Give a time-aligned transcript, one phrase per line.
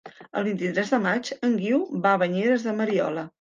[0.39, 3.29] El vint-i-tres de maig en Guiu va a Banyeres de Mariola.